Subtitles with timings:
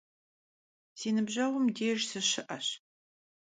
[0.99, 2.67] Si nıbjeğum dêjj sışı'eş.